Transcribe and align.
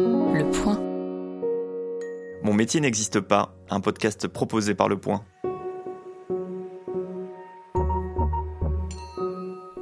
Le 0.00 0.50
Point. 0.50 0.80
Mon 2.42 2.54
métier 2.54 2.80
n'existe 2.80 3.20
pas, 3.20 3.54
un 3.68 3.80
podcast 3.80 4.28
proposé 4.28 4.74
par 4.74 4.88
Le 4.88 4.98
Point. 4.98 5.24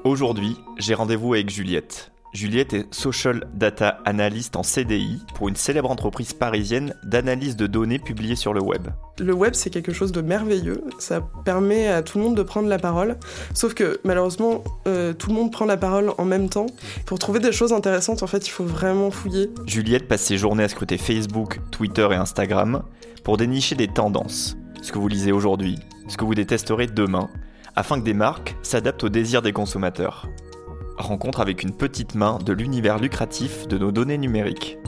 Aujourd'hui, 0.02 0.56
j'ai 0.78 0.94
rendez-vous 0.94 1.34
avec 1.34 1.50
Juliette. 1.50 2.10
Juliette 2.32 2.74
est 2.74 2.94
Social 2.94 3.48
Data 3.54 4.00
Analyst 4.04 4.56
en 4.56 4.62
CDI 4.62 5.22
pour 5.34 5.48
une 5.48 5.56
célèbre 5.56 5.90
entreprise 5.90 6.34
parisienne 6.34 6.94
d'analyse 7.02 7.56
de 7.56 7.66
données 7.66 7.98
publiées 7.98 8.36
sur 8.36 8.52
le 8.52 8.60
web. 8.60 8.88
Le 9.18 9.32
web, 9.32 9.54
c'est 9.54 9.70
quelque 9.70 9.92
chose 9.92 10.12
de 10.12 10.20
merveilleux. 10.20 10.84
Ça 10.98 11.22
permet 11.44 11.88
à 11.88 12.02
tout 12.02 12.18
le 12.18 12.24
monde 12.24 12.36
de 12.36 12.42
prendre 12.42 12.68
la 12.68 12.78
parole. 12.78 13.16
Sauf 13.54 13.74
que 13.74 14.00
malheureusement, 14.04 14.62
euh, 14.86 15.14
tout 15.14 15.30
le 15.30 15.36
monde 15.36 15.50
prend 15.50 15.64
la 15.64 15.78
parole 15.78 16.12
en 16.18 16.24
même 16.24 16.50
temps. 16.50 16.66
Pour 17.06 17.18
trouver 17.18 17.40
des 17.40 17.52
choses 17.52 17.72
intéressantes, 17.72 18.22
en 18.22 18.26
fait, 18.26 18.46
il 18.46 18.50
faut 18.50 18.64
vraiment 18.64 19.10
fouiller. 19.10 19.50
Juliette 19.66 20.06
passe 20.06 20.22
ses 20.22 20.36
journées 20.36 20.64
à 20.64 20.68
scruter 20.68 20.98
Facebook, 20.98 21.60
Twitter 21.70 22.06
et 22.10 22.16
Instagram 22.16 22.82
pour 23.24 23.38
dénicher 23.38 23.74
des 23.74 23.88
tendances. 23.88 24.56
Ce 24.82 24.92
que 24.92 24.98
vous 24.98 25.08
lisez 25.08 25.32
aujourd'hui, 25.32 25.78
ce 26.08 26.16
que 26.16 26.24
vous 26.24 26.34
détesterez 26.34 26.86
demain, 26.86 27.28
afin 27.74 27.98
que 27.98 28.04
des 28.04 28.14
marques 28.14 28.56
s'adaptent 28.62 29.04
aux 29.04 29.08
désirs 29.08 29.42
des 29.42 29.52
consommateurs 29.52 30.28
rencontre 30.98 31.40
avec 31.40 31.62
une 31.62 31.72
petite 31.72 32.14
main 32.14 32.38
de 32.38 32.52
l'univers 32.52 32.98
lucratif 32.98 33.66
de 33.68 33.78
nos 33.78 33.92
données 33.92 34.18
numériques. 34.18 34.78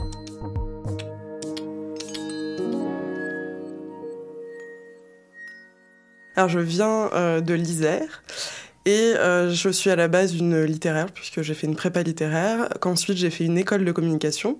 Je 6.47 6.59
viens 6.59 7.09
euh, 7.13 7.41
de 7.41 7.53
l'Isère 7.53 8.23
et 8.85 9.13
euh, 9.15 9.51
je 9.51 9.69
suis 9.69 9.89
à 9.89 9.95
la 9.95 10.07
base 10.07 10.35
une 10.35 10.63
littéraire 10.63 11.07
puisque 11.13 11.41
j'ai 11.41 11.53
fait 11.53 11.67
une 11.67 11.75
prépa 11.75 12.01
littéraire, 12.01 12.69
qu'ensuite 12.79 13.17
j'ai 13.17 13.29
fait 13.29 13.45
une 13.45 13.57
école 13.57 13.85
de 13.85 13.91
communication 13.91 14.59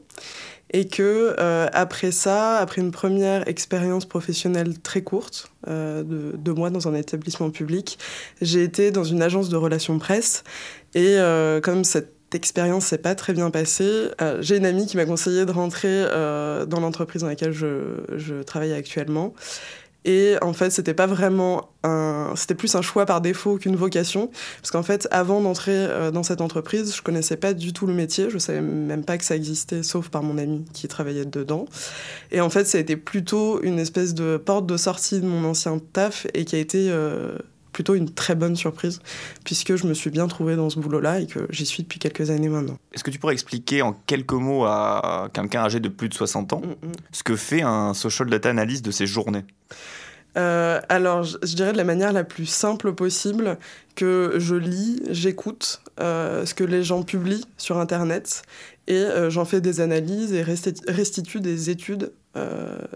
et 0.72 0.88
que 0.88 1.36
euh, 1.40 1.68
après 1.74 2.12
ça, 2.12 2.58
après 2.58 2.82
une 2.82 2.92
première 2.92 3.48
expérience 3.48 4.06
professionnelle 4.06 4.80
très 4.80 5.02
courte, 5.02 5.52
de 5.68 6.32
deux 6.38 6.54
mois 6.54 6.72
dans 6.72 6.88
un 6.88 6.96
établissement 6.96 7.52
public, 7.52 8.00
j'ai 8.42 8.64
été 8.64 8.90
dans 8.90 9.04
une 9.04 9.22
agence 9.22 9.50
de 9.50 9.58
relations 9.58 10.00
presse 10.00 10.44
et 10.94 11.18
euh, 11.18 11.62
comme 11.62 11.84
cette 11.84 12.14
expérience 12.34 12.86
s'est 12.86 12.98
pas 12.98 13.16
très 13.16 13.34
bien 13.34 13.50
passée, 13.50 14.10
euh, 14.22 14.38
j'ai 14.42 14.58
une 14.58 14.66
amie 14.66 14.86
qui 14.86 14.98
m'a 14.98 15.06
conseillé 15.06 15.46
de 15.46 15.52
rentrer 15.52 15.90
euh, 15.90 16.66
dans 16.66 16.80
l'entreprise 16.80 17.22
dans 17.22 17.28
laquelle 17.28 17.52
je, 17.52 18.42
travaille 18.44 18.74
actuellement. 18.74 19.34
Et 20.04 20.36
en 20.42 20.54
fait, 20.54 20.72
c'était 20.72 20.94
pas 20.94 21.08
vraiment 21.08 21.70
un, 21.84 22.34
c'était 22.36 22.56
plus 22.56 22.74
un 22.76 22.82
choix 22.82 23.06
par 23.06 23.22
défaut 23.22 23.58
qu'une 23.58 23.76
vocation, 23.76 24.32
parce 24.62 24.72
qu'en 24.72 24.84
fait, 24.84 25.08
avant 25.12 25.42
d'entrer 25.42 25.88
dans 26.12 26.24
cette 26.24 26.42
entreprise, 26.42 26.96
je 26.96 27.02
connaissais 27.02 27.38
pas 27.38 27.54
du 27.54 27.74
tout 27.74 27.86
le 27.86 27.94
métier, 27.94 28.30
je 28.30 28.38
savais 28.38 28.62
même 28.62 29.06
pas 29.06 29.18
que 29.18 29.24
ça 29.24 29.36
existait, 29.36 29.84
sauf 29.84 30.10
par 30.10 30.24
mon 30.24 30.38
ami 30.38 30.66
qui 30.74 30.88
travaillait 30.88 31.26
dedans. 31.26 31.66
Et 32.32 32.42
en 32.42 32.50
fait, 32.50 32.66
ça 32.66 32.78
a 32.78 32.82
été 32.82 32.98
plutôt 32.98 33.62
une 33.62 33.80
espèce 33.80 34.14
de 34.14 34.38
porte 34.38 34.66
de 34.66 34.78
sortie 34.78 35.20
de 35.20 35.26
mon 35.26 35.48
ancien 35.48 35.80
taf 35.94 36.26
et 36.34 36.46
qui 36.46 36.56
a 36.56 36.60
été 36.60 36.92
plutôt 37.82 37.96
une 37.96 38.12
très 38.12 38.36
bonne 38.36 38.56
surprise, 38.56 39.00
puisque 39.44 39.76
je 39.76 39.88
me 39.88 39.96
suis 39.96 40.12
bien 40.12 40.28
trouvé 40.28 40.56
dans 40.56 40.70
ce 40.70 40.78
boulot-là 40.78 41.20
et 41.20 41.26
que 41.26 41.48
j'y 41.50 41.66
suis 41.66 41.82
depuis 41.82 41.98
quelques 41.98 42.30
années 42.30 42.48
maintenant. 42.48 42.78
Est-ce 42.94 43.04
que 43.04 43.10
tu 43.10 43.18
pourrais 43.18 43.34
expliquer 43.34 43.82
en 43.82 43.94
quelques 44.06 44.34
mots 44.34 44.66
à 44.66 45.30
quelqu'un 45.34 45.64
âgé 45.64 45.80
de 45.80 45.90
plus 45.90 46.08
de 46.08 46.14
60 46.14 46.54
ans 46.54 46.62
mm, 46.62 46.88
mm. 46.88 46.92
ce 47.12 47.24
que 47.24 47.36
fait 47.36 47.64
un 47.64 47.96
social 47.96 48.30
data 48.30 48.52
analyst 48.52 48.86
de 48.86 48.92
ses 48.92 49.08
journées? 49.08 49.46
Euh, 50.38 50.80
alors, 50.90 51.24
je, 51.24 51.56
dirais 51.56 51.72
de 51.72 51.78
la 51.78 51.84
manière 51.84 52.14
la 52.14 52.24
plus 52.24 52.46
simple 52.46 52.94
possible 52.94 53.58
que 53.96 54.36
je 54.38 54.56
lis, 54.56 55.02
j'écoute 55.10 55.82
euh, 56.00 56.46
ce 56.46 56.54
que 56.54 56.64
les 56.64 56.84
gens 56.84 57.02
publient 57.02 57.46
sur 57.58 57.80
Internet 57.80 58.44
et 58.86 58.94
euh, 58.94 59.32
j'en 59.32 59.44
fais 59.44 59.60
des 59.60 59.82
analyses 59.82 60.34
et 60.34 60.44
restitue 60.44 61.40
des 61.40 61.72
études 61.72 62.14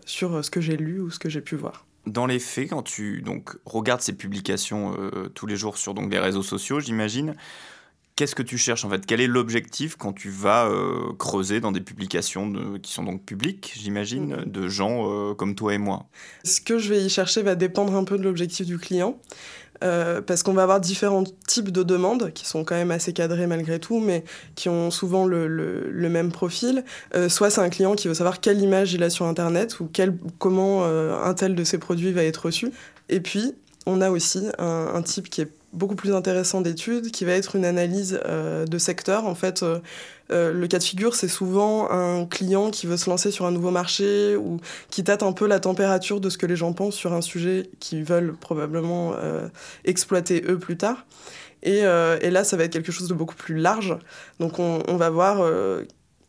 sur 0.06 0.46
ce 0.46 0.52
que 0.52 0.62
j'ai 0.62 0.78
lu 0.78 1.02
ou 1.02 1.10
ce 1.10 1.18
que 1.20 1.28
j'ai 1.28 1.42
pu 1.42 1.56
voir 1.56 1.86
dans 2.06 2.26
les 2.26 2.40
faits, 2.40 2.70
quand 2.70 2.84
tu 2.84 3.22
donc, 3.22 3.56
regardes 3.66 4.02
ces 4.02 4.14
publications 4.14 4.96
euh, 4.98 5.30
tous 5.34 5.48
les 5.48 5.56
jours 5.56 5.78
sur 5.78 5.94
donc, 5.94 6.12
les 6.12 6.20
réseaux 6.20 6.44
sociaux, 6.44 6.80
j'imagine, 6.80 7.36
qu'est-ce 8.16 8.36
que 8.36 8.44
tu 8.44 8.58
cherches 8.58 8.86
en 8.86 8.90
fait? 8.90 9.06
Quel 9.06 9.22
est 9.22 9.28
l'objectif 9.28 9.96
quand 9.96 10.14
tu 10.14 10.30
vas 10.30 10.68
euh, 10.68 11.14
creuser 11.18 11.60
dans 11.60 11.72
des 11.72 11.82
publications 11.82 12.80
qui 12.82 12.94
sont 12.94 13.04
donc 13.04 13.24
publiques, 13.24 13.74
j'imagine, 13.76 14.36
mm. 14.36 14.46
de 14.46 14.68
gens 14.68 15.10
euh, 15.10 15.34
comme 15.34 15.56
toi 15.56 15.74
et 15.74 15.78
moi? 15.78 16.08
Ce 16.44 16.62
que 16.62 16.80
je 16.80 16.94
vais 16.94 17.02
y 17.02 17.10
chercher 17.10 17.44
va 17.44 17.56
dépendre 17.56 17.96
un 17.96 18.04
peu 18.04 18.18
de 18.18 18.24
l'objectif 18.24 18.66
du 18.66 18.78
client. 18.78 19.20
Euh, 19.84 20.22
parce 20.22 20.44
qu'on 20.44 20.54
va 20.54 20.64
avoir 20.64 20.80
différents 20.80 21.24
types 21.48 21.72
de 21.72 21.84
demandes 21.84 22.32
qui 22.34 22.46
sont 22.46 22.64
quand 22.64 22.76
même 22.76 22.92
assez 22.92 23.14
cadrées 23.14 23.48
malgré 23.48 23.80
tout, 23.80 24.00
mais 24.00 24.24
qui 24.56 24.70
ont 24.70 24.92
souvent 24.92 25.26
le, 25.26 25.48
le, 25.48 26.10
même 26.10 26.32
profil. 26.32 26.84
Euh, 27.14 27.30
soit 27.30 27.50
c'est 27.50 27.62
un 27.62 27.70
client 27.70 27.96
qui 27.96 28.08
veut 28.08 28.14
savoir 28.14 28.40
quelle 28.40 28.62
image 28.62 28.94
il 28.94 29.04
a 29.04 29.10
sur 29.10 29.26
Internet 29.26 29.80
ou 29.80 29.90
quel, 29.92 30.18
comment 30.40 30.84
euh, 30.84 31.22
un 31.22 31.34
tel 31.34 31.56
de 31.56 31.64
ses 31.64 31.78
produits 31.78 32.12
va 32.12 32.24
être 32.24 32.46
reçu. 32.46 32.72
Et 33.10 33.20
puis, 33.20 33.54
on 33.86 34.02
a 34.02 34.10
aussi 34.10 34.48
un, 34.58 35.02
type 35.02 35.30
qui 35.30 35.42
est 35.42 35.50
beaucoup 35.74 35.96
plus 35.96 36.14
intéressant 36.14 36.62
d'études, 36.62 37.12
qui 37.12 37.26
va 37.26 37.34
être 37.34 37.56
une 37.56 37.66
analyse 37.66 38.20
de 38.26 38.78
secteur. 38.78 39.26
En 39.26 39.36
fait, 39.36 39.64
euh, 40.32 40.52
le 40.52 40.68
cas 40.68 40.80
de 40.80 40.84
figure, 40.84 41.16
c'est 41.16 41.28
souvent 41.28 41.90
un 41.92 42.26
client 42.26 42.72
qui 42.72 42.88
veut 42.88 42.98
se 42.98 43.10
lancer 43.10 43.32
sur 43.32 43.46
un 43.46 43.52
nouveau 43.52 43.72
marché 43.72 44.36
ou 44.36 44.60
qui 44.90 45.04
tâte 45.04 45.24
un 45.24 45.34
peu 45.34 45.46
la 45.46 45.60
température 45.60 46.20
de 46.20 46.30
ce 46.30 46.38
que 46.38 46.46
les 46.46 46.56
gens 46.56 46.74
pensent 46.74 46.96
sur 46.96 47.14
un 47.14 47.22
sujet 47.22 47.70
qu'ils 47.80 48.04
veulent 48.04 48.36
probablement 48.36 49.14
euh, 49.22 49.48
exploiter 49.84 50.44
eux 50.48 50.58
plus 50.58 50.78
tard. 50.78 51.06
Euh, 51.68 52.18
et, 52.22 52.30
là, 52.30 52.44
ça 52.44 52.58
va 52.58 52.64
être 52.64 52.74
quelque 52.74 52.92
chose 52.92 53.08
de 53.08 53.14
beaucoup 53.14 53.36
plus 53.36 53.56
large. 53.56 53.98
Donc 54.40 54.60
on, 54.60 54.84
on 54.88 54.98
va 54.98 55.10
voir 55.10 55.42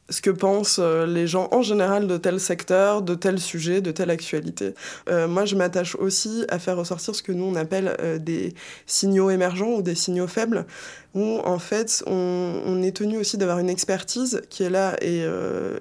ce 0.09 0.21
que 0.21 0.31
pensent 0.31 0.79
euh, 0.81 1.07
les 1.07 1.27
gens 1.27 1.49
en 1.53 1.63
général 1.63 2.07
de 2.07 2.17
tel 2.17 2.39
secteur, 2.39 3.03
de 3.03 3.15
tel 3.15 3.41
sujet, 3.41 3.81
de 3.81 3.91
telle 3.91 4.11
actualité. 4.11 4.75
Euh, 5.09 5.27
moi, 5.27 5.45
je 5.45 5.57
m'attache 5.57 5.97
aussi 5.97 6.45
à 6.49 6.59
faire 6.59 6.77
ressortir 6.77 7.15
ce 7.15 7.23
que 7.23 7.33
nous, 7.33 7.45
on 7.45 7.57
appelle 7.57 7.97
euh, 8.01 8.19
des 8.19 8.55
signaux 8.87 9.31
émergents 9.31 9.75
ou 9.75 9.83
des 9.83 9.95
signaux 9.95 10.29
faibles, 10.29 10.67
où 11.15 11.41
en 11.45 11.59
fait, 11.59 12.05
on, 12.07 12.83
est 12.83 12.97
tenu 12.97 13.19
aussi 13.19 13.39
d'avoir 13.39 13.59
une 13.59 13.71
expertise 13.71 14.43
qui 14.51 14.63
est 14.63 14.71
là 14.71 14.97
et, 15.01 15.23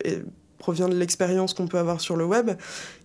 et 0.06 0.24
provient 0.58 0.88
de 0.88 0.96
l'expérience 0.96 1.54
qu'on 1.54 1.68
peut 1.68 1.78
avoir 1.78 2.00
sur 2.00 2.16
le 2.16 2.24
web, 2.26 2.52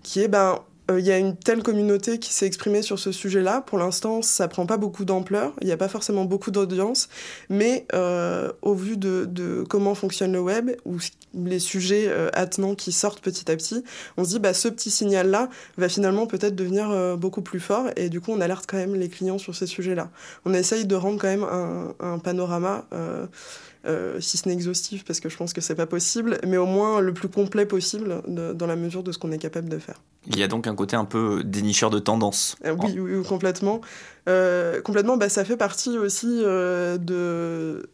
qui 0.05 0.21
est, 0.21 0.29
ben, 0.29 0.61
il 0.99 1.05
y 1.05 1.13
a 1.13 1.19
une 1.19 1.37
telle 1.37 1.63
communauté 1.63 2.19
qui 2.19 2.33
s'est 2.33 2.47
exprimée 2.47 2.83
sur 2.83 2.99
ce 2.99 3.13
sujet-là. 3.13 3.61
Pour 3.61 3.79
l'instant, 3.79 4.23
ça 4.23 4.49
prend 4.49 4.67
pas 4.67 4.77
beaucoup 4.77 5.05
d'ampleur. 5.05 5.53
Il 5.61 5.67
n'y 5.67 5.73
a 5.73 5.77
pas 5.77 5.89
forcément 5.89 6.25
beaucoup 6.25 6.51
d'audience. 6.51 7.09
Mais 7.49 7.87
euh, 7.95 8.51
au 8.63 8.75
vu 8.75 8.97
de, 8.97 9.65
comment 9.69 9.95
fonctionne 9.95 10.33
le 10.33 10.41
web, 10.41 10.71
ou 10.85 10.97
les 11.35 11.59
sujets 11.59 12.07
euh, 12.09 12.29
attenants 12.33 12.75
qui 12.75 12.93
sortent 12.93 13.21
petit 13.21 13.51
à 13.51 13.57
petit, 13.57 13.85
on 14.17 14.25
se 14.25 14.31
dit, 14.31 14.39
bah, 14.39 14.55
ce 14.55 14.69
petit 14.69 14.91
signal-là 14.91 15.49
va 15.79 15.89
finalement 15.89 16.27
peut-être 16.27 16.57
devenir 16.57 17.17
beaucoup 17.17 17.43
plus 17.43 17.61
fort. 17.61 17.87
Et 17.97 18.09
du 18.09 18.21
coup, 18.21 18.33
on 18.33 18.41
alerte 18.41 18.65
quand 18.69 18.77
même 18.77 18.95
les 18.95 19.09
clients 19.09 19.39
sur 19.39 19.55
ces 19.55 19.67
sujets-là. 19.67 20.11
On 20.45 20.55
essaye 20.55 20.87
de 20.87 20.95
rendre 20.95 21.19
quand 21.21 21.29
même 21.29 21.47
un 22.01 22.19
panorama 22.19 22.87
euh, 23.87 24.21
si 24.21 24.37
ce 24.37 24.49
n'est 24.49 24.55
exhaustif, 24.55 25.05
parce 25.05 25.21
que 25.21 25.29
je 25.29 25.37
pense 25.37 25.53
que 25.53 25.61
c'est 25.61 25.75
pas 25.75 25.87
possible, 25.87 26.39
mais 26.47 26.57
au 26.57 26.67
moins 26.67 27.01
le 27.01 27.15
plus 27.15 27.29
complet 27.29 27.67
possible 27.67 28.23
dans 28.27 28.67
la 28.67 28.77
mesure 28.77 29.03
de 29.03 29.13
ce 29.13 29.19
qu'on 29.19 29.33
est 29.33 29.39
capable 29.39 29.69
de 29.69 29.79
faire. 29.79 30.01
Il 30.27 30.39
y 30.39 30.43
a 30.43 30.49
donc 30.49 30.67
un 30.67 30.75
côté 30.75 30.97
un 30.97 31.05
peu 31.05 31.43
dénicheur 31.45 31.91
de 31.91 31.99
tendance. 31.99 32.57
Euh, 32.65 32.77
oui, 32.79 32.99
oui, 32.99 33.25
complètement. 33.25 33.81
Euh, 34.29 34.83
complètement, 34.83 35.17
bah, 35.17 35.29
ça 35.29 35.45
fait 35.45 35.57
partie 35.57 35.97
aussi 35.97 36.27
de 36.27 37.89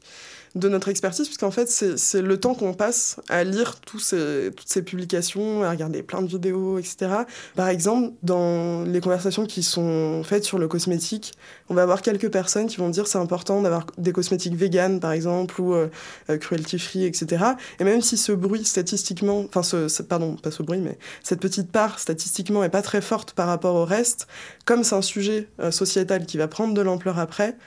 de 0.56 0.69
notre 0.71 0.89
expertise, 0.89 1.27
puisqu'en 1.27 1.50
fait, 1.50 1.69
c'est 1.69 2.22
le 2.22 2.41
temps 2.41 2.55
qu'on 2.55 2.72
passe 2.72 3.21
à 3.28 3.44
lire 3.44 3.78
tous 3.81 3.99
ces, 3.99 4.50
toutes 4.56 4.69
ces 4.69 4.83
publications, 4.83 5.62
à 5.62 5.71
regarder 5.71 6.03
plein 6.03 6.22
de 6.22 6.28
vidéos, 6.28 6.78
etc. 6.78 7.09
Par 7.55 7.69
exemple, 7.69 8.15
dans 8.22 8.83
les 8.83 9.00
conversations 9.00 9.44
qui 9.44 9.62
sont 9.62 10.22
faites 10.25 10.44
sur 10.44 10.59
le 10.59 10.67
cosmétique, 10.67 11.34
on 11.69 11.75
va 11.75 11.83
avoir 11.83 12.00
quelques 12.00 12.31
personnes 12.31 12.69
qui 12.69 12.78
vont 12.78 12.89
dire 12.89 13.06
c'est 13.06 13.19
important 13.19 13.61
d'avoir 13.61 13.87
des 13.99 14.12
cosmétiques 14.12 14.56
vegan, 14.56 14.99
par 14.99 15.12
exemple, 15.12 15.61
ou 15.61 15.75
euh, 15.75 15.89
euh, 16.31 16.39
cruelty-free, 16.39 17.05
etc. 17.05 17.44
Et 17.78 17.84
même 17.84 18.00
si 18.00 18.17
ce 18.17 18.33
bruit, 18.33 18.65
statistiquement, 18.65 19.44
enfin, 19.47 19.62
ce, 19.62 20.02
pardon, 20.02 20.37
pas 20.37 20.50
ce 20.50 20.62
bruit, 20.62 20.81
mais 20.81 20.99
cette 21.23 21.41
petite 21.41 21.70
part, 21.70 21.99
statistiquement, 21.99 22.64
est 22.64 22.70
pas 22.70 22.82
très 22.82 23.02
forte 23.02 23.32
par 23.32 23.47
rapport 23.47 23.75
au 23.75 23.85
reste, 23.85 24.26
comme 24.64 24.85
c'est 24.85 24.97
un 24.97 25.02
sujet 25.02 25.49
euh, 25.61 25.70
sociétal 25.70 26.25
qui 26.25 26.38
va 26.38 26.49
prendre 26.49 26.73
de 26.73 26.81
l'ampleur 26.81 27.19
après, 27.19 27.59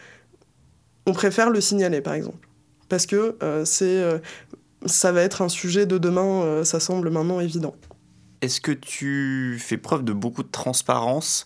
on 1.06 1.14
préfère 1.14 1.52
le 1.52 1.62
signaler, 1.62 2.02
par 2.02 2.14
exemple 2.14 2.49
parce 2.90 3.06
que 3.06 3.38
euh, 3.42 3.64
c'est, 3.66 3.86
euh, 3.86 4.18
ça 4.86 5.12
va 5.12 5.22
être 5.22 5.42
un 5.42 5.50
sujet 5.50 5.86
de 5.86 5.98
demain, 5.98 6.44
euh, 6.44 6.64
ça 6.64 6.80
semble 6.80 7.10
maintenant 7.10 7.40
évident. 7.40 7.76
Est-ce 8.42 8.60
que 8.60 8.72
tu 8.72 9.58
fais 9.60 9.78
preuve 9.78 10.04
de 10.04 10.14
beaucoup 10.14 10.44
de 10.44 10.50
transparence 10.50 11.44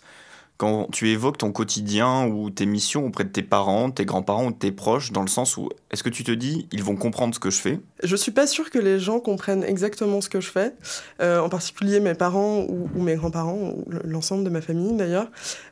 quand 0.57 0.87
tu 0.91 1.09
évoques 1.09 1.39
ton 1.39 1.51
quotidien 1.51 2.27
ou 2.27 2.49
tes 2.49 2.65
missions 2.65 3.07
auprès 3.07 3.23
de 3.23 3.29
tes 3.29 3.41
parents, 3.41 3.89
tes 3.89 4.05
grands-parents 4.05 4.45
ou 4.45 4.51
tes 4.51 4.71
proches, 4.71 5.11
dans 5.11 5.21
le 5.23 5.27
sens 5.27 5.57
où 5.57 5.69
est-ce 5.91 6.03
que 6.03 6.09
tu 6.09 6.23
te 6.23 6.31
dis 6.31 6.67
ils 6.71 6.83
vont 6.83 6.95
comprendre 6.95 7.33
ce 7.33 7.39
que 7.39 7.49
je 7.49 7.59
fais? 7.59 7.79
Je 8.03 8.15
suis 8.15 8.31
pas 8.31 8.45
sûre 8.45 8.69
que 8.69 8.77
les 8.77 8.99
gens 8.99 9.19
comprennent 9.19 9.63
exactement 9.63 10.21
ce 10.21 10.29
que 10.29 10.39
je 10.41 10.49
fais, 10.49 10.73
euh, 11.21 11.39
en 11.39 11.49
particulier 11.49 11.99
mes 11.99 12.13
parents 12.13 12.65
ou, 12.69 13.01
mes 13.01 13.15
grands-parents, 13.15 13.73
ou 13.75 13.85
l'ensemble 14.03 14.43
de 14.43 14.49
ma 14.49 14.61
famille 14.61 14.93
d'ailleurs. 14.93 15.31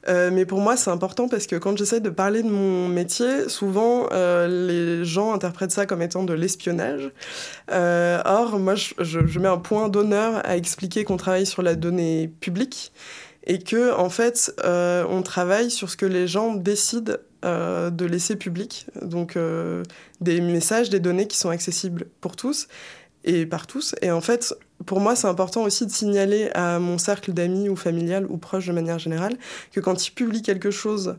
Euh, 0.10 0.32
mais 0.34 0.46
pour 0.46 0.60
moi, 0.60 0.76
c'est 0.76 0.90
important 0.90 1.28
parce 1.28 1.46
que 1.46 1.56
quand 1.56 1.78
j'essaie 1.78 2.02
de 2.02 2.10
parler 2.10 2.42
de 2.42 2.50
mon 2.50 2.88
métier, 2.88 3.50
souvent 3.50 4.08
euh, 4.12 4.48
les 4.48 5.06
gens 5.06 5.32
interprètent 5.34 5.72
ça 5.72 5.86
comme 5.86 6.02
étant 6.02 6.24
de 6.24 6.34
l'espionnage. 6.34 7.12
or, 7.70 8.58
moi, 8.60 8.74
je 8.76 9.40
mets 9.40 9.48
un 9.48 9.58
point 9.58 9.90
d'honneur 9.90 10.42
à 10.44 10.58
expliquer 10.58 11.04
qu'on 11.04 11.18
travaille 11.18 11.46
sur 11.46 11.62
la 11.62 11.76
donnée 11.76 12.32
publique 12.40 12.92
et 13.46 13.60
que 13.60 13.94
en 13.94 14.10
fait 14.10 14.54
euh, 14.64 15.06
on 15.10 15.22
travaille 15.22 15.72
sur 15.72 15.90
ce 15.90 15.98
que 15.98 16.06
les 16.06 16.28
gens 16.28 16.54
décident 16.54 17.14
euh, 17.44 17.90
de 17.90 18.06
laisser 18.06 18.36
public, 18.36 18.88
donc 19.02 19.36
euh, 19.36 19.84
des 20.20 20.42
messages, 20.42 20.90
des 20.90 21.00
données 21.00 21.28
qui 21.28 21.38
sont 21.38 21.50
accessibles 21.50 22.06
pour 22.22 22.36
tous 22.36 22.68
et 23.24 23.46
par 23.46 23.68
tous. 23.68 23.96
Et 24.02 24.12
en 24.12 24.22
fait, 24.22 24.54
pour 24.86 25.00
moi, 25.00 25.16
c'est 25.16 25.28
important 25.28 25.64
aussi 25.64 25.86
de 25.86 25.92
signaler 25.92 26.50
à 26.54 26.80
mon 26.80 26.98
cercle 26.98 27.34
d'amis 27.34 27.70
ou 27.70 27.76
familial 27.76 28.26
ou 28.30 28.38
proche 28.38 28.68
de 28.68 28.72
manière 28.72 29.00
générale 29.00 29.38
que 29.72 29.80
quand 29.80 30.08
ils 30.08 30.12
publient 30.12 30.42
quelque 30.42 30.72
chose 30.72 31.18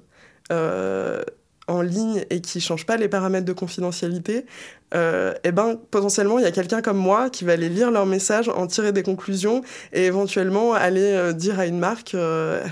en 1.68 1.82
ligne 1.82 2.24
et 2.30 2.40
qui 2.40 2.60
change 2.60 2.86
pas 2.86 2.96
les 2.96 3.08
paramètres 3.08 3.44
de 3.44 3.52
confidentialité, 3.52 4.46
euh, 4.94 5.32
eh 5.44 5.52
ben 5.52 5.78
potentiellement 5.90 6.38
il 6.38 6.42
y 6.42 6.48
a 6.48 6.50
quelqu'un 6.50 6.82
comme 6.82 6.98
moi 6.98 7.30
qui 7.30 7.44
va 7.44 7.52
aller 7.52 7.68
lire 7.68 7.90
leur 7.90 8.06
message, 8.06 8.48
en 8.48 8.66
tirer 8.66 8.92
des 8.92 9.02
conclusions 9.02 9.62
et 9.92 10.04
éventuellement 10.04 10.74
aller 10.74 11.00
euh, 11.00 11.32
dire 11.32 11.58
à 11.58 11.66
une 11.66 11.78
marque 11.78 12.14
euh, 12.14 12.64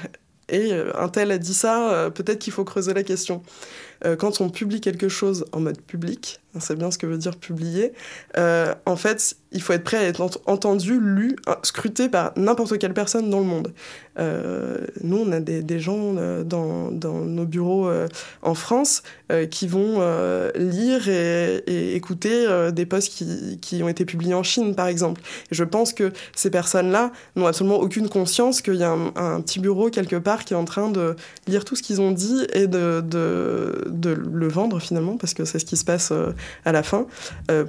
et 0.48 0.72
un 0.72 1.08
tel 1.08 1.30
a 1.30 1.38
dit 1.38 1.54
ça, 1.54 2.10
peut-être 2.12 2.40
qu'il 2.40 2.52
faut 2.52 2.64
creuser 2.64 2.92
la 2.92 3.04
question. 3.04 3.40
quand 4.18 4.40
on 4.40 4.50
publie 4.50 4.80
quelque 4.80 5.08
chose 5.08 5.44
en 5.52 5.60
mode 5.60 5.80
public, 5.80 6.40
c'est 6.58 6.76
bien 6.76 6.90
ce 6.90 6.98
que 6.98 7.06
veut 7.06 7.18
dire 7.18 7.36
publier, 7.36 7.92
en 8.36 8.96
fait 8.96 9.36
il 9.52 9.62
faut 9.62 9.72
être 9.72 9.84
prêt 9.84 9.96
à 9.96 10.04
être 10.04 10.28
entendu, 10.46 11.00
lu, 11.00 11.36
scruté 11.62 12.08
par 12.08 12.32
n'importe 12.36 12.78
quelle 12.78 12.94
personne 12.94 13.30
dans 13.30 13.40
le 13.40 13.46
monde. 13.46 13.72
Euh, 14.18 14.78
nous, 15.02 15.18
on 15.18 15.32
a 15.32 15.40
des, 15.40 15.80
gens 15.80 16.14
euh, 16.18 16.44
dans, 16.44 16.90
nos 16.90 17.46
bureaux 17.46 17.88
euh, 17.88 18.06
en 18.42 18.54
France 18.54 19.02
qui 19.50 19.68
vont 19.68 20.00
lire 20.56 21.08
et, 21.08 21.94
écouter 21.94 22.46
des 22.72 22.84
posts 22.84 23.12
qui, 23.12 23.58
qui, 23.60 23.82
ont 23.82 23.88
été 23.88 24.04
publiés 24.04 24.34
en 24.34 24.42
Chine, 24.42 24.74
par 24.74 24.88
exemple. 24.88 25.20
Je 25.52 25.62
pense 25.62 25.92
que 25.92 26.12
ces 26.34 26.50
personnes-là 26.50 27.12
n'ont 27.36 27.46
absolument 27.46 27.78
aucune 27.78 28.08
conscience 28.08 28.60
qu'il 28.60 28.74
y 28.74 28.82
a 28.82 28.90
un, 28.90 29.40
petit 29.40 29.60
bureau 29.60 29.88
quelque 29.90 30.16
part 30.16 30.44
qui 30.44 30.54
est 30.54 30.56
en 30.56 30.64
train 30.64 30.90
de 30.90 31.14
lire 31.46 31.64
tout 31.64 31.76
ce 31.76 31.82
qu'ils 31.82 32.00
ont 32.00 32.10
dit 32.10 32.44
et 32.52 32.66
de, 32.66 33.00
de, 33.00 34.10
le 34.10 34.48
vendre 34.48 34.80
finalement, 34.80 35.16
parce 35.16 35.32
que 35.32 35.44
c'est 35.44 35.60
ce 35.60 35.64
qui 35.64 35.76
se 35.76 35.84
passe 35.84 36.12
à 36.64 36.72
la 36.72 36.82
fin, 36.82 37.06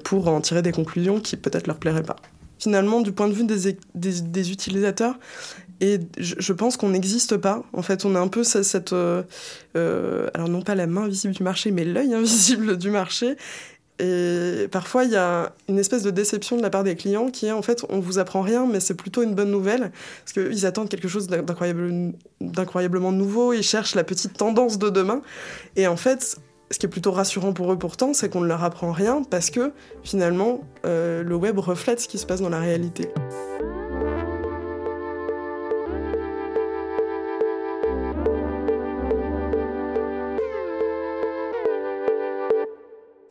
pour 0.04 0.28
en 0.28 0.42
tirer 0.42 0.62
des 0.62 0.72
conclusions 0.72 1.20
qui 1.20 1.38
peut-être 1.38 1.68
leur 1.68 1.78
plairait 1.78 2.04
pas. 2.04 2.18
Finalement, 2.62 3.02
du 3.02 3.12
point 3.12 3.28
de 3.28 3.34
vue 3.34 3.44
des, 3.44 4.52
utilisateurs, 4.52 5.16
et 5.80 5.98
je, 6.20 6.54
pense 6.54 6.78
qu'on 6.78 6.90
n'existe 6.90 7.38
pas. 7.38 7.64
En 7.74 7.82
fait, 7.82 8.06
on 8.06 8.14
a 8.14 8.20
un 8.20 8.28
peu 8.28 8.44
cette, 8.44 8.94
euh, 8.94 9.24
euh, 9.76 10.30
alors 10.36 10.48
non 10.48 10.62
pas 10.62 10.76
la 10.76 10.86
main 10.86 11.08
visible 11.08 11.34
du 11.34 11.42
marché, 11.42 11.72
mais 11.72 11.84
l'œil 11.84 12.14
invisible 12.14 12.78
du 12.78 12.92
marché. 12.92 13.36
Et 13.98 14.68
parfois, 14.72 15.06
il 15.06 15.12
y 15.12 15.16
a 15.16 15.54
une 15.70 15.80
espèce 15.80 16.04
de 16.04 16.12
déception 16.12 16.56
de 16.56 16.62
la 16.62 16.70
part 16.70 16.84
des 16.84 16.96
clients 16.96 17.32
qui 17.32 17.48
est 17.48 17.52
en 17.52 17.64
fait, 17.64 17.84
on 17.90 18.00
vous 18.00 18.20
apprend 18.20 18.42
rien, 18.42 18.68
mais 18.68 18.80
c'est 18.80 18.94
plutôt 18.94 19.24
une 19.24 19.34
bonne 19.34 19.50
nouvelle 19.50 19.92
parce 20.24 20.34
qu'ils 20.34 20.66
attendent 20.68 20.90
quelque 20.90 21.08
chose 21.08 21.28
d'incroyablement 21.28 23.12
nouveau, 23.12 23.54
ils 23.54 23.64
cherchent 23.64 23.96
la 23.96 24.04
petite 24.04 24.34
tendance 24.38 24.78
de 24.78 24.90
demain. 24.90 25.24
Et 25.76 25.88
en 25.88 25.98
fait, 25.98 26.38
ce 26.72 26.80
qui 26.80 26.86
est 26.86 26.90
plutôt 26.90 27.12
rassurant 27.12 27.54
pour 27.54 27.72
eux 27.72 27.78
pourtant, 27.78 28.14
c'est 28.14 28.30
qu'on 28.30 28.42
ne 28.42 28.48
leur 28.48 28.64
apprend 28.64 28.92
rien 28.92 29.24
parce 29.30 29.50
que 29.50 29.74
finalement, 30.04 30.62
euh, 30.86 31.22
le 31.22 31.36
web 31.36 31.60
reflète 31.60 32.00
ce 32.00 32.08
qui 32.08 32.18
se 32.18 32.26
passe 32.26 32.42
dans 32.42 32.50
la 32.50 32.60
réalité. 32.60 33.10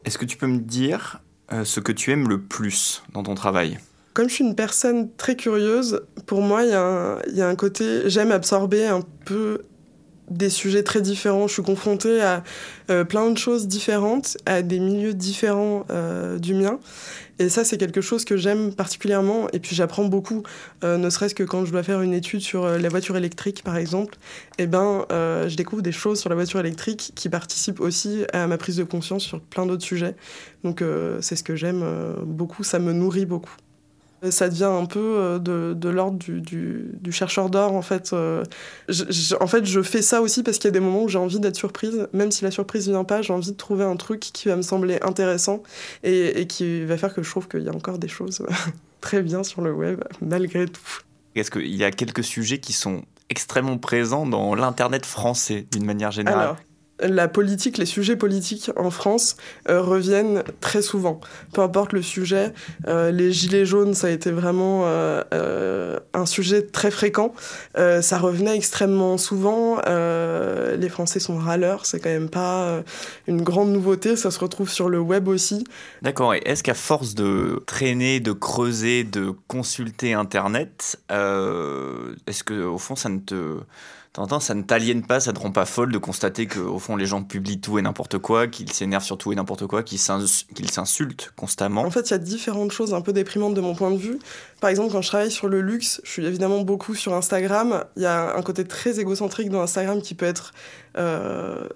Est-ce 0.05 0.19
que 0.19 0.25
tu 0.25 0.37
peux 0.37 0.47
me 0.47 0.59
dire 0.59 1.21
euh, 1.53 1.65
ce 1.65 1.81
que 1.81 1.93
tu 1.93 2.11
aimes 2.11 2.29
le 2.29 2.41
plus 2.41 3.03
dans 3.13 3.23
ton 3.23 3.35
travail? 3.35 3.79
Comme 4.13 4.29
je 4.29 4.35
suis 4.35 4.45
une 4.45 4.57
personne 4.57 5.15
très 5.17 5.37
curieuse, 5.37 6.03
pour 6.27 6.43
moi, 6.43 6.65
il 6.65 6.69
y, 6.69 7.37
y, 7.39 7.43
a 7.43 7.49
un 7.49 7.55
côté, 7.55 8.11
j'aime 8.11 8.33
absorber 8.33 8.87
un 8.87 9.03
peu 9.25 9.63
des 10.31 10.51
sujets 10.51 10.83
très 10.83 11.01
différents. 11.01 11.49
Je 11.49 11.55
suis 11.55 11.63
confrontée 11.63 12.23
à 12.23 12.43
euh, 12.91 13.05
plein 13.05 13.31
de 13.31 13.39
choses 13.39 13.69
différentes, 13.69 14.39
à 14.47 14.63
des 14.63 14.79
milieux 14.79 15.15
différents 15.15 15.85
euh, 15.91 16.39
du 16.39 16.55
mien. 16.55 16.79
Et 17.39 17.49
ça, 17.49 17.65
c'est 17.65 17.79
quelque 17.79 18.01
chose 18.01 18.25
que 18.25 18.37
j'aime 18.37 18.75
particulièrement. 18.75 19.49
Et 19.53 19.61
puis, 19.61 19.75
j'apprends 19.75 20.05
beaucoup, 20.05 20.43
euh, 20.85 20.99
ne 20.99 21.09
serait-ce 21.09 21.35
que 21.35 21.43
quand 21.43 21.65
je 21.65 21.73
dois 21.73 21.83
faire 21.83 22.03
une 22.03 22.13
étude 22.13 22.43
sur 22.43 22.67
la 22.67 22.89
voiture 22.89 23.17
électrique, 23.17 23.63
par 23.65 23.77
exemple. 23.77 24.17
Eh 24.59 24.67
ben, 24.67 25.07
je 25.11 25.57
découvre 25.57 25.83
des 25.83 25.93
choses 25.93 26.21
sur 26.21 26.29
la 26.29 26.37
voiture 26.37 26.61
électrique 26.61 27.13
qui 27.15 27.29
participent 27.31 27.81
aussi 27.81 28.25
à 28.33 28.47
ma 28.47 28.59
prise 28.59 28.77
de 28.77 28.85
conscience 28.85 29.23
sur 29.23 29.41
plein 29.41 29.65
d'autres 29.65 29.85
sujets. 29.85 30.15
Donc, 30.65 30.85
c'est 31.23 31.35
ce 31.35 31.43
que 31.43 31.57
j'aime 31.57 31.83
beaucoup. 32.27 32.63
Ça 32.63 32.79
me 32.79 32.93
nourrit 32.93 33.25
beaucoup. 33.25 33.57
Ça 34.29 34.51
devient 34.51 34.65
un 34.65 34.85
peu 34.85 34.99
euh, 35.01 35.39
de, 35.39 35.75
de 35.75 35.89
l'ordre 35.89 36.19
du, 36.19 36.43
du, 36.43 36.91
du, 37.01 37.11
chercheur 37.11 37.49
d'or, 37.49 37.73
en 37.73 37.81
fait. 37.81 38.13
Euh, 38.13 38.45
je, 38.89 39.35
en 39.41 39.47
fait, 39.47 39.65
je 39.65 39.81
fais 39.81 40.03
ça 40.03 40.21
aussi 40.21 40.43
parce 40.43 40.59
qu'il 40.59 40.67
y 40.67 40.69
a 40.69 40.73
des 40.73 40.81
moments 40.81 41.05
où 41.05 41.09
j'ai 41.09 41.19
envie 41.19 41.41
d'être 41.41 41.57
surprise. 41.57 42.07
Même 42.13 42.31
si 42.31 42.45
la 42.45 42.51
surprise 42.51 42.89
vient 42.89 43.05
pas, 43.05 43.23
j'ai 43.23 43.33
envie 43.33 43.53
de 43.53 43.57
trouver 43.57 43.85
un 43.85 43.97
truc 43.97 44.21
qui 44.21 44.49
va 44.49 44.57
me 44.57 44.63
sembler 44.63 44.99
intéressant 45.01 45.63
et, 46.03 46.41
et 46.41 46.47
qui 46.47 46.85
va 46.85 46.99
faire 46.99 47.15
que 47.15 47.23
je 47.23 47.31
trouve 47.31 47.49
qu'il 47.49 47.63
y 47.63 47.69
a 47.69 47.75
encore 47.75 47.99
des 47.99 48.09
choses 48.09 48.45
très 49.01 49.23
bien 49.23 49.43
sur 49.43 49.63
le 49.63 49.73
web, 49.73 50.03
malgré 50.21 50.67
tout. 50.67 51.01
Est-ce 51.35 51.51
qu'il 51.51 51.75
y 51.75 51.85
a 51.85 51.91
quelques 51.91 52.25
sujets 52.25 52.59
qui 52.59 52.73
sont 52.73 53.03
extrêmement 53.31 53.79
présents 53.79 54.27
dans 54.27 54.55
l'Internet 54.55 55.07
français, 55.07 55.67
d'une 55.73 55.87
manière 55.87 56.11
générale? 56.11 56.57
La 57.03 57.29
politique, 57.29 57.79
les 57.79 57.87
sujets 57.87 58.17
politiques 58.17 58.71
en 58.77 58.91
France 58.91 59.37
euh, 59.69 59.81
reviennent 59.81 60.43
très 60.61 60.83
souvent. 60.83 61.21
Peu 61.53 61.63
importe 61.63 61.93
le 61.93 62.03
sujet, 62.03 62.53
euh, 62.89 63.11
les 63.11 63.33
gilets 63.33 63.67
jaunes, 63.67 63.95
ça 63.95 64.09
a 64.09 64.11
été 64.11 64.31
vraiment 64.31 64.83
euh, 64.85 65.99
un 66.15 66.27
sujet 66.27 66.63
très 66.63 66.91
fréquent. 66.91 67.35
ça 67.75 68.19
revenait 68.19 68.57
extrêmement 68.57 69.19
souvent. 69.19 69.77
les 69.77 70.89
Français 70.89 71.21
sont 71.21 71.37
râleurs, 71.37 71.87
c'est 71.87 72.01
quand 72.01 72.11
même 72.11 72.29
pas 72.29 72.83
une 73.27 73.43
grande 73.43 73.71
nouveauté. 73.71 74.17
Ça 74.17 74.31
se 74.31 74.39
retrouve 74.39 74.71
sur 74.71 74.89
le 74.89 75.01
web 75.01 75.29
aussi. 75.29 75.65
D'accord. 76.03 76.35
Et 76.35 76.43
est-ce 76.45 76.63
qu'à 76.63 76.75
force 76.75 77.15
de 77.15 77.63
traîner, 77.67 78.21
de 78.21 78.33
creuser, 78.33 79.05
de 79.05 79.33
consulter 79.49 80.15
Internet, 80.15 80.99
est-ce 81.11 82.45
que 82.45 82.65
au 82.65 82.79
fond 82.79 82.97
ça 82.97 83.09
ne 83.09 83.19
te 83.19 83.59
Ça 84.41 84.55
ne 84.55 84.63
t'aliène 84.63 85.07
pas, 85.07 85.21
ça 85.21 85.31
ne 85.31 85.37
te 85.37 85.41
rend 85.41 85.53
pas 85.53 85.65
folle 85.65 85.93
de 85.93 85.99
constater 85.99 86.49
qu'au 86.49 86.81
fond 86.81 86.97
les 86.97 87.07
gens 87.07 87.23
publient 87.23 87.61
tout 87.61 87.79
et 87.79 87.83
n'importe 87.83 88.19
quoi, 88.19 88.49
qu'ils 88.49 88.73
s'énervent 88.73 89.05
sur 89.05 89.17
tout 89.17 89.31
et 89.31 89.37
n'importe 89.37 89.69
quoi, 89.69 89.85
qu'ils 89.85 90.01
s'insultent 90.01 91.33
constamment? 91.37 91.83
En 91.83 91.93
fait, 91.93 92.11
il 92.11 92.11
y 92.11 92.15
a 92.15 92.19
différentes 92.19 92.73
choses 92.73 92.93
un 92.93 93.03
peu 93.03 93.13
déprimantes 93.13 93.55
de 93.55 93.61
mon 93.61 93.77
point 93.77 93.93
de 93.93 93.97
vue. 93.97 94.19
Par 94.61 94.69
exemple, 94.69 94.91
quand 94.91 95.01
je 95.01 95.09
travaille 95.09 95.31
sur 95.31 95.47
le 95.47 95.61
luxe, 95.61 96.01
je 96.03 96.11
suis 96.11 96.27
évidemment 96.27 96.63
beaucoup 96.63 96.97
sur 96.97 97.15
Instagram. 97.15 97.85
Il 97.97 98.03
y 98.03 98.07
a 98.07 98.37
un 98.37 98.43
côté 98.43 98.65
très 98.65 98.99
égocentrique 98.99 99.49
dans 99.49 99.63
Instagram 99.63 100.03
qui 100.03 100.15
peut 100.15 100.27
être 100.27 100.53
euh, 100.99 101.69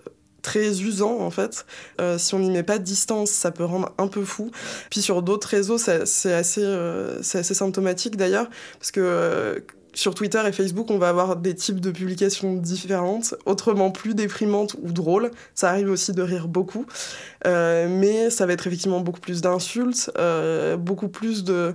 très 0.43 0.83
usant 0.83 1.21
en 1.21 1.31
fait. 1.31 1.67
Euh, 2.01 2.19
si 2.19 2.35
on 2.35 2.41
n'y 2.41 2.51
met 2.51 2.65
pas 2.65 2.79
de 2.79 2.85
distance, 2.85 3.31
ça 3.31 3.53
peut 3.53 3.65
rendre 3.65 3.93
un 3.97 4.09
peu 4.09 4.25
fou. 4.25 4.51
Puis 4.91 5.03
sur 5.03 5.23
d'autres 5.23 5.47
réseaux, 5.47 5.79
c'est 5.79 6.33
assez, 6.33 6.63
euh, 6.65 7.21
assez 7.21 7.55
symptomatique 7.55 8.17
d'ailleurs, 8.17 8.49
parce 8.81 8.91
que 8.91 9.65
sur 9.95 10.15
Twitter 10.15 10.43
et 10.47 10.53
Facebook, 10.53 10.91
on 10.91 10.99
va 10.99 11.09
avoir 11.09 11.37
des 11.37 11.55
types 11.55 11.81
de 11.81 11.91
publications 11.91 12.55
différentes, 12.55 13.35
autrement 13.47 13.91
plus 13.91 14.15
déprimantes 14.15 14.75
ou 14.83 14.93
drôles. 14.93 15.31
Ça 15.55 15.71
arrive 15.71 15.91
aussi 15.91 16.13
de 16.13 16.23
rire 16.23 16.49
beaucoup. 16.49 16.87
Euh, 17.47 17.89
mais 17.89 18.31
ça 18.31 18.47
va 18.47 18.53
être 18.53 18.67
effectivement 18.67 19.01
beaucoup 19.01 19.21
plus 19.21 19.41
d'insultes, 19.41 20.11
euh, 20.19 20.77
beaucoup 20.77 21.09
plus 21.09 21.45
de, 21.45 21.75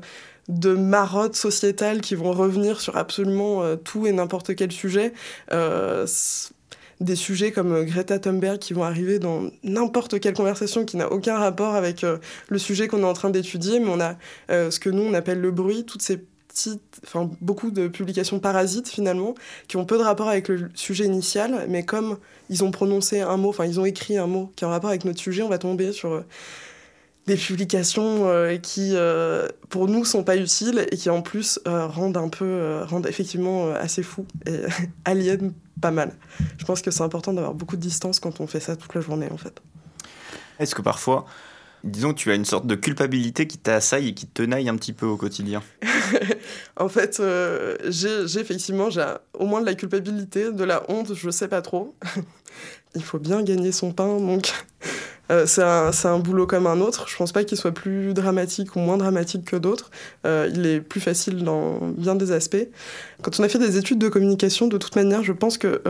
marottes 0.49 1.35
sociétales 1.35 2.01
qui 2.01 2.15
vont 2.15 2.31
revenir 2.31 2.81
sur 2.81 2.97
absolument 2.97 3.63
euh, 3.63 3.75
tout 3.75 4.07
et 4.07 4.11
n'importe 4.11 4.55
quel 4.55 4.71
sujet. 4.71 5.13
des 6.99 7.15
sujets 7.15 7.53
comme 7.53 7.85
Greta 7.85 8.19
Thunberg 8.19 8.59
qui 8.59 8.73
vont 8.73 8.83
arriver 8.83 9.19
dans 9.19 9.43
n'importe 9.63 10.19
quelle 10.19 10.33
conversation 10.33 10.83
qui 10.83 10.97
n'a 10.97 11.09
aucun 11.09 11.37
rapport 11.37 11.75
avec 11.75 12.05
le 12.49 12.57
sujet 12.57 12.89
qu'on 12.89 12.99
est 13.03 13.05
en 13.05 13.13
train 13.13 13.29
d'étudier, 13.29 13.79
mais 13.79 13.87
on 13.87 14.01
a 14.01 14.17
ce 14.49 14.79
que 14.81 14.89
nous 14.89 15.03
on 15.03 15.13
appelle 15.13 15.39
le 15.39 15.51
bruit, 15.51 15.85
toutes 15.85 16.01
ces 16.01 16.17
enfin 17.05 17.29
beaucoup 17.41 17.71
de 17.71 17.87
publications 17.87 18.39
parasites 18.39 18.87
finalement, 18.87 19.35
qui 19.67 19.77
ont 19.77 19.85
peu 19.85 19.97
de 19.97 20.03
rapport 20.03 20.29
avec 20.29 20.47
le 20.47 20.69
sujet 20.75 21.05
initial, 21.05 21.65
mais 21.69 21.83
comme 21.83 22.17
ils 22.49 22.63
ont 22.63 22.71
prononcé 22.71 23.21
un 23.21 23.37
mot, 23.37 23.49
enfin 23.49 23.65
ils 23.65 23.79
ont 23.79 23.85
écrit 23.85 24.17
un 24.17 24.27
mot 24.27 24.51
qui 24.55 24.65
a 24.65 24.67
un 24.67 24.71
rapport 24.71 24.89
avec 24.89 25.05
notre 25.05 25.19
sujet, 25.19 25.41
on 25.41 25.49
va 25.49 25.57
tomber 25.57 25.91
sur 25.91 26.11
euh, 26.13 26.25
des 27.27 27.35
publications 27.35 28.27
euh, 28.27 28.57
qui 28.57 28.91
euh, 28.93 29.47
pour 29.69 29.87
nous 29.87 30.05
sont 30.05 30.23
pas 30.23 30.37
utiles 30.37 30.87
et 30.91 30.97
qui 30.97 31.09
en 31.09 31.21
plus 31.21 31.59
rendent 31.65 32.17
un 32.17 32.29
peu 32.29 32.81
rendent 32.83 33.07
effectivement 33.07 33.71
assez 33.71 34.03
fou 34.03 34.25
et 34.45 34.61
aliènent 35.05 35.53
pas 35.79 35.91
mal. 35.91 36.13
Je 36.57 36.65
pense 36.65 36.81
que 36.81 36.91
c'est 36.91 37.03
important 37.03 37.33
d'avoir 37.33 37.53
beaucoup 37.53 37.77
de 37.77 37.81
distance 37.81 38.19
quand 38.19 38.41
on 38.41 38.47
fait 38.47 38.59
ça 38.59 38.75
toute 38.75 38.93
la 38.95 39.01
journée, 39.01 39.29
en 39.31 39.37
fait. 39.37 39.61
Est-ce 40.59 40.75
que 40.75 40.81
parfois, 40.81 41.25
disons 41.83 42.13
que 42.13 42.19
tu 42.19 42.31
as 42.31 42.35
une 42.35 42.45
sorte 42.45 42.67
de 42.67 42.75
culpabilité 42.75 43.47
qui 43.47 43.57
t'assaille 43.57 44.09
et 44.09 44.13
qui 44.13 44.27
te 44.27 44.41
tenaille 44.41 44.69
un 44.69 44.75
petit 44.75 44.93
peu 44.93 45.05
au 45.05 45.17
quotidien 45.17 45.61
En 46.77 46.89
fait, 46.89 47.19
euh, 47.19 47.75
j'ai 47.87 48.39
effectivement 48.39 48.89
j'ai 48.89 49.05
au 49.33 49.45
moins 49.45 49.61
de 49.61 49.65
la 49.65 49.75
culpabilité, 49.75 50.51
de 50.51 50.63
la 50.63 50.83
honte, 50.89 51.13
je 51.13 51.29
sais 51.29 51.47
pas 51.47 51.61
trop. 51.61 51.95
Il 52.95 53.03
faut 53.03 53.19
bien 53.19 53.43
gagner 53.43 53.71
son 53.71 53.91
pain, 53.91 54.17
donc 54.19 54.51
euh, 55.31 55.45
c'est 55.45 55.61
un, 55.61 56.19
boulot 56.19 56.47
comme 56.47 56.65
un 56.67 56.79
autre. 56.79 57.07
Je 57.07 57.15
pense 57.15 57.31
pas 57.31 57.43
qu'il 57.43 57.57
soit 57.57 57.73
plus 57.73 58.13
dramatique 58.13 58.75
ou 58.75 58.79
moins 58.79 58.97
dramatique 58.97 59.45
que 59.45 59.55
d'autres. 59.55 59.91
Euh, 60.25 60.49
il 60.51 60.65
est 60.65 60.81
plus 60.81 61.01
facile 61.01 61.43
dans 61.43 61.79
bien 61.89 62.15
des 62.15 62.31
aspects. 62.31 62.67
Quand 63.21 63.39
on 63.39 63.43
a 63.43 63.49
fait 63.49 63.59
des 63.59 63.77
études 63.77 63.99
de 63.99 64.09
communication, 64.09 64.67
de 64.67 64.77
toute 64.77 64.95
manière, 64.95 65.21
je 65.21 65.33
pense 65.33 65.57
que 65.57 65.83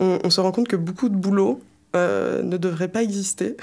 on, 0.00 0.18
on, 0.24 0.30
se 0.30 0.40
rend 0.40 0.52
compte 0.52 0.68
que 0.68 0.76
beaucoup 0.76 1.08
de 1.08 1.16
boulot 1.16 1.60
ne 1.94 2.56
devrait 2.56 2.88
pas 2.88 3.02
exister. 3.02 3.56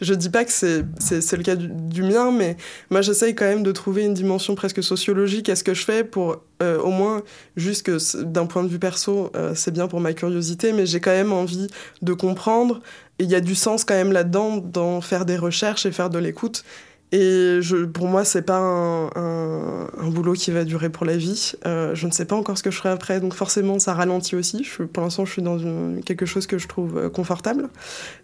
Je 0.00 0.14
dis 0.14 0.28
pas 0.28 0.44
que 0.44 0.50
c'est 0.50 1.36
le 1.36 1.42
cas 1.42 1.56
du, 1.56 2.02
mien, 2.02 2.30
mais 2.30 2.56
moi 2.90 3.02
j'essaye 3.02 3.34
quand 3.34 3.46
même 3.46 3.62
de 3.62 3.72
trouver 3.72 4.04
une 4.04 4.14
dimension 4.14 4.54
presque 4.54 4.82
sociologique 4.82 5.48
à 5.48 5.56
ce 5.56 5.64
que 5.64 5.74
je 5.74 5.84
fais 5.84 6.04
pour 6.04 6.42
euh, 6.62 6.78
au 6.78 6.90
moins, 6.90 7.22
juste 7.56 7.84
que 7.84 8.22
d'un 8.22 8.46
point 8.46 8.62
de 8.62 8.68
vue 8.68 8.78
perso, 8.78 9.30
euh, 9.36 9.52
c'est 9.54 9.72
bien 9.72 9.88
pour 9.88 10.00
ma 10.00 10.12
curiosité, 10.12 10.72
mais 10.72 10.86
j'ai 10.86 11.00
quand 11.00 11.10
même 11.10 11.32
envie 11.32 11.68
de 12.02 12.12
comprendre. 12.14 12.80
Et 13.18 13.24
il 13.24 13.30
y 13.30 13.34
a 13.34 13.40
du 13.40 13.54
sens 13.54 13.84
quand 13.84 13.94
même 13.94 14.12
là-dedans, 14.12 14.58
dans 14.58 15.00
faire 15.00 15.24
des 15.24 15.36
recherches 15.36 15.86
et 15.86 15.92
faire 15.92 16.10
de 16.10 16.18
l'écoute. 16.18 16.64
Et 17.12 17.60
pour 17.94 18.08
moi, 18.08 18.24
c'est 18.24 18.42
pas 18.42 18.58
un, 18.58 20.10
boulot 20.10 20.32
qui 20.32 20.50
va 20.50 20.64
durer 20.64 20.90
pour 20.90 21.04
la 21.04 21.16
vie. 21.16 21.52
Euh, 21.66 21.94
je 21.94 22.06
ne 22.06 22.12
sais 22.12 22.24
pas 22.24 22.36
encore 22.36 22.56
ce 22.58 22.62
que 22.62 22.70
je 22.70 22.78
ferai 22.78 22.88
après, 22.88 23.20
donc 23.20 23.34
forcément, 23.34 23.78
ça 23.78 23.94
ralentit 23.94 24.34
aussi. 24.34 24.66
Pour 24.92 25.02
l'instant, 25.02 25.24
je 25.24 25.32
suis 25.32 25.42
dans 25.42 25.58
quelque 26.04 26.26
chose 26.26 26.46
que 26.46 26.58
je 26.58 26.66
trouve 26.68 26.96
euh, 26.96 27.08
confortable. 27.08 27.68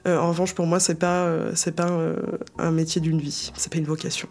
Euh, 0.07 0.19
en 0.19 0.29
revanche, 0.29 0.55
pour 0.55 0.67
moi, 0.67 0.81
c'est 0.81 0.99
pas, 0.99 1.25
euh, 1.25 1.53
c'est 1.55 1.77
pas 1.77 1.91
un 2.59 2.71
métier 2.71 3.01
d'une 3.01 3.19
vie. 3.19 3.53
C'est 3.55 3.71
pas 3.71 3.79
une 3.79 3.85
vocation. 3.85 4.29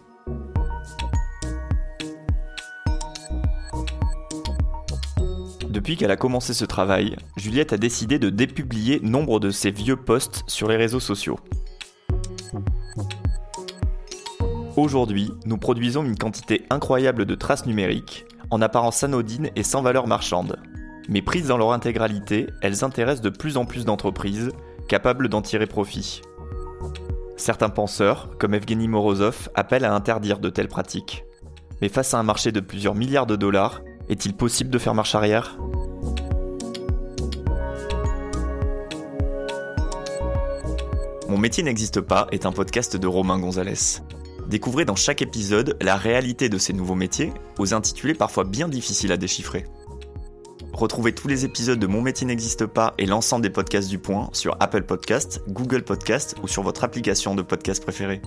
Depuis 5.68 5.96
qu'elle 5.96 6.10
a 6.10 6.16
commencé 6.16 6.52
ce 6.52 6.66
travail, 6.66 7.16
Juliette 7.36 7.72
a 7.72 7.78
décidé 7.78 8.18
de 8.18 8.28
dépublier 8.28 9.00
nombre 9.02 9.40
de 9.40 9.50
ses 9.50 9.70
vieux 9.70 9.96
posts 9.96 10.42
sur 10.46 10.68
les 10.68 10.76
réseaux 10.76 11.00
sociaux. 11.00 11.38
Aujourd'hui, 14.76 15.30
nous 15.44 15.58
produisons 15.58 16.02
une 16.02 16.16
quantité 16.16 16.64
incroyable 16.70 17.26
de 17.26 17.34
traces 17.34 17.66
numériques, 17.66 18.24
en 18.50 18.62
apparence 18.62 19.04
anodines 19.04 19.50
et 19.54 19.62
sans 19.62 19.82
valeur 19.82 20.06
marchande. 20.06 20.58
Mais 21.10 21.20
prises 21.20 21.48
dans 21.48 21.58
leur 21.58 21.72
intégralité, 21.72 22.46
elles 22.62 22.82
intéressent 22.82 23.20
de 23.20 23.28
plus 23.28 23.58
en 23.58 23.66
plus 23.66 23.84
d'entreprises, 23.84 24.50
capables 24.88 25.28
d'en 25.28 25.42
tirer 25.42 25.66
profit. 25.66 26.22
Certains 27.36 27.68
penseurs, 27.68 28.30
comme 28.38 28.54
Evgeny 28.54 28.88
Morozov, 28.88 29.50
appellent 29.54 29.84
à 29.84 29.94
interdire 29.94 30.38
de 30.38 30.48
telles 30.48 30.68
pratiques. 30.68 31.26
Mais 31.82 31.90
face 31.90 32.14
à 32.14 32.18
un 32.18 32.22
marché 32.22 32.50
de 32.50 32.60
plusieurs 32.60 32.94
milliards 32.94 33.26
de 33.26 33.36
dollars, 33.36 33.82
est-il 34.08 34.32
possible 34.32 34.70
de 34.70 34.78
faire 34.78 34.94
marche 34.94 35.14
arrière? 35.14 35.58
Mon 41.28 41.36
métier 41.36 41.62
n'existe 41.62 42.00
pas 42.00 42.26
est 42.32 42.46
un 42.46 42.52
podcast 42.52 42.96
de 42.96 43.06
Romain 43.06 43.38
Gonzalez. 43.38 44.00
Découvrez 44.48 44.84
dans 44.84 44.96
chaque 44.96 45.22
épisode 45.22 45.76
la 45.80 45.96
réalité 45.96 46.48
de 46.48 46.58
ces 46.58 46.72
nouveaux 46.72 46.94
métiers, 46.94 47.32
aux 47.58 47.74
intitulés 47.74 48.14
parfois 48.14 48.44
bien 48.44 48.68
difficiles 48.68 49.12
à 49.12 49.16
déchiffrer. 49.16 49.64
Retrouvez 50.72 51.14
tous 51.14 51.28
les 51.28 51.44
épisodes 51.44 51.78
de 51.78 51.86
Mon 51.86 52.00
métier 52.00 52.26
n'existe 52.26 52.66
pas 52.66 52.94
et 52.98 53.06
l'ensemble 53.06 53.42
des 53.42 53.50
podcasts 53.50 53.88
du 53.88 53.98
Point 53.98 54.30
sur 54.32 54.56
Apple 54.58 54.82
Podcasts, 54.82 55.42
Google 55.48 55.82
Podcasts 55.82 56.34
ou 56.42 56.48
sur 56.48 56.62
votre 56.62 56.84
application 56.84 57.34
de 57.34 57.42
podcast 57.42 57.82
préférée. 57.82 58.22